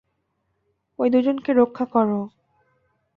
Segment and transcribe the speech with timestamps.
[0.99, 2.19] ওই দুজনকে রক্ষা করো।